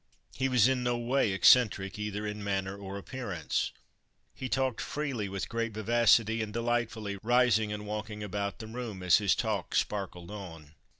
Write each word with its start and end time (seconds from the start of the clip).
He 0.35 0.49
was 0.49 0.67
in 0.67 0.81
no 0.81 0.97
way 0.97 1.31
eccentric, 1.31 1.99
either 1.99 2.25
in 2.25 2.43
manner 2.43 2.75
or 2.75 2.97
appearance. 2.97 3.71
He 4.33 4.49
talked 4.49 4.81
freely, 4.81 5.29
with 5.29 5.47
great 5.47 5.73
vivacity, 5.73 6.41
and 6.41 6.51
delightfully, 6.51 7.19
rising 7.21 7.71
and 7.71 7.85
walking 7.85 8.23
about 8.23 8.57
the 8.57 8.65
room 8.65 9.03
as 9.03 9.17
his 9.19 9.35
talk 9.35 9.75
sparkled 9.75 10.31
on. 10.31 10.73